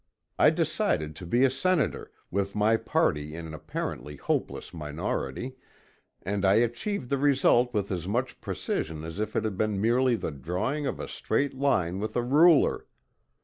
[0.39, 5.57] I decided to be a Senator, with my party in an apparently hopeless minority,
[6.23, 10.15] and I achieved the result with as much precision as if it had been merely
[10.15, 12.87] the drawing of a straight line with a ruler.